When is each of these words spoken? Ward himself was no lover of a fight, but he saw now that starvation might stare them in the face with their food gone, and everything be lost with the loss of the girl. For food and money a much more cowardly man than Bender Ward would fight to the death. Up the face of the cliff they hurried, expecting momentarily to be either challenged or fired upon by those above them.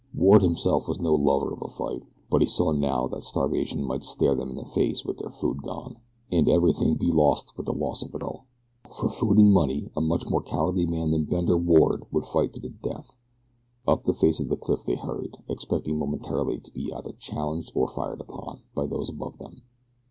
Ward 0.15 0.41
himself 0.41 0.87
was 0.87 0.99
no 0.99 1.13
lover 1.13 1.53
of 1.53 1.61
a 1.61 1.67
fight, 1.67 2.01
but 2.31 2.41
he 2.41 2.47
saw 2.47 2.71
now 2.71 3.05
that 3.07 3.21
starvation 3.21 3.83
might 3.83 4.03
stare 4.03 4.33
them 4.33 4.49
in 4.49 4.55
the 4.55 4.65
face 4.65 5.05
with 5.05 5.19
their 5.19 5.29
food 5.29 5.61
gone, 5.61 5.97
and 6.31 6.49
everything 6.49 6.95
be 6.95 7.11
lost 7.11 7.55
with 7.55 7.67
the 7.67 7.71
loss 7.71 8.01
of 8.01 8.11
the 8.11 8.17
girl. 8.17 8.47
For 8.97 9.09
food 9.09 9.37
and 9.37 9.53
money 9.53 9.91
a 9.95 10.01
much 10.01 10.25
more 10.27 10.41
cowardly 10.41 10.87
man 10.87 11.11
than 11.11 11.25
Bender 11.25 11.55
Ward 11.55 12.05
would 12.11 12.25
fight 12.25 12.51
to 12.53 12.59
the 12.59 12.69
death. 12.71 13.15
Up 13.87 14.05
the 14.05 14.13
face 14.15 14.39
of 14.39 14.49
the 14.49 14.57
cliff 14.57 14.83
they 14.83 14.95
hurried, 14.95 15.37
expecting 15.47 15.99
momentarily 15.99 16.59
to 16.61 16.71
be 16.71 16.91
either 16.91 17.11
challenged 17.19 17.71
or 17.75 17.87
fired 17.87 18.21
upon 18.21 18.61
by 18.73 18.87
those 18.87 19.07
above 19.09 19.37
them. 19.37 19.61